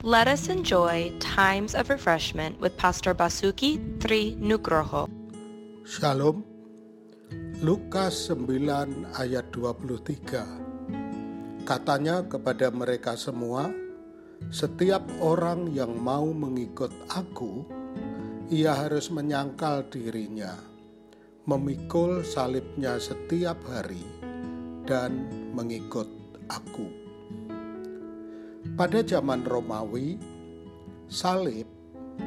[0.00, 5.12] Let us enjoy times of refreshment with Pastor Basuki Tri Nugroho.
[5.84, 6.40] Shalom.
[7.60, 11.68] Lukas 9 ayat 23.
[11.68, 13.68] Katanya kepada mereka semua,
[14.48, 17.68] setiap orang yang mau mengikut aku,
[18.48, 20.56] ia harus menyangkal dirinya,
[21.44, 24.00] memikul salibnya setiap hari,
[24.88, 26.08] dan mengikut
[26.48, 26.99] aku.
[28.80, 30.16] Pada zaman Romawi,
[31.04, 31.68] salib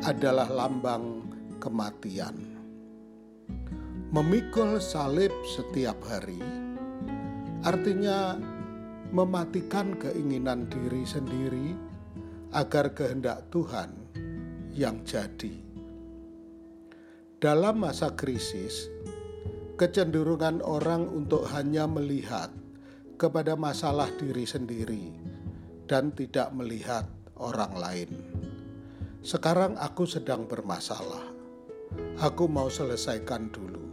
[0.06, 1.26] adalah lambang
[1.58, 2.38] kematian.
[4.14, 6.38] Memikul salib setiap hari
[7.66, 8.38] artinya
[9.10, 11.74] mematikan keinginan diri sendiri
[12.54, 13.90] agar kehendak Tuhan
[14.78, 15.58] yang jadi.
[17.42, 18.94] Dalam masa krisis,
[19.74, 22.54] kecenderungan orang untuk hanya melihat
[23.18, 25.33] kepada masalah diri sendiri
[25.88, 27.08] dan tidak melihat
[27.40, 28.12] orang lain.
[29.24, 31.32] Sekarang aku sedang bermasalah.
[32.20, 33.84] Aku mau selesaikan dulu.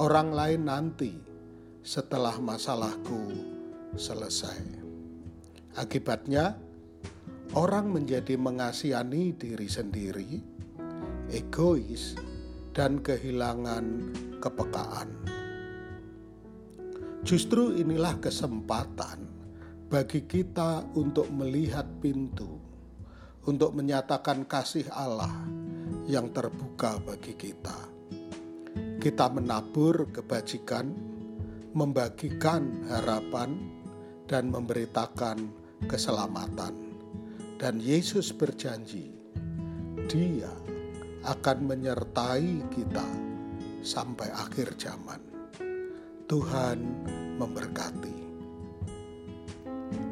[0.00, 1.12] Orang lain nanti
[1.84, 3.32] setelah masalahku
[3.96, 4.84] selesai.
[5.76, 6.56] Akibatnya,
[7.52, 10.30] orang menjadi mengasihani diri sendiri,
[11.28, 12.16] egois,
[12.72, 15.12] dan kehilangan kepekaan.
[17.26, 19.35] Justru inilah kesempatan
[19.86, 22.58] bagi kita untuk melihat pintu,
[23.46, 25.30] untuk menyatakan kasih Allah
[26.10, 27.78] yang terbuka bagi kita.
[28.98, 30.90] Kita menabur kebajikan,
[31.70, 33.54] membagikan harapan,
[34.26, 35.54] dan memberitakan
[35.86, 36.74] keselamatan.
[37.56, 39.14] Dan Yesus berjanji,
[40.10, 40.50] Dia
[41.22, 43.06] akan menyertai kita
[43.86, 45.22] sampai akhir zaman.
[46.26, 46.78] Tuhan
[47.38, 48.15] memberkati.